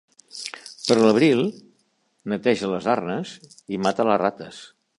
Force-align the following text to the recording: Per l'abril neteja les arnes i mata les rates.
Per 0.85 0.95
l'abril 1.01 1.41
neteja 2.33 2.71
les 2.73 2.87
arnes 2.97 3.35
i 3.77 3.83
mata 3.87 4.07
les 4.11 4.21
rates. 4.23 4.65